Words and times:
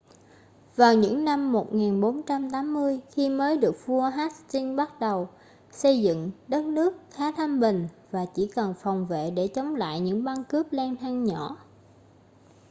vào 0.75 0.93
những 0.95 1.25
năm 1.25 1.51
1480 1.51 2.99
khi 3.11 3.29
mới 3.29 3.57
được 3.57 3.85
vua 3.85 4.01
hastings 4.01 4.77
bắt 4.77 4.99
đầu 4.99 5.29
xây 5.71 6.01
dựng 6.01 6.31
đất 6.47 6.65
nước 6.65 6.93
khá 7.11 7.31
thanh 7.31 7.59
bình 7.59 7.87
và 8.11 8.25
chỉ 8.35 8.51
cần 8.55 8.73
phòng 8.77 9.07
vệ 9.07 9.31
để 9.31 9.47
chống 9.47 9.75
lại 9.75 9.99
những 9.99 10.23
băng 10.23 10.43
cướp 10.43 10.73
lang 10.73 10.95
thang 10.95 11.23
nhỏ 11.23 11.57